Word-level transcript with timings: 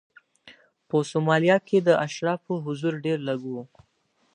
په 0.87 0.95
سومالیا 1.11 1.57
کې 1.67 1.77
د 1.87 1.89
اشرافو 2.05 2.53
حضور 2.65 2.93
ډېر 3.05 3.19
لږ 3.27 3.41
و. 3.53 3.55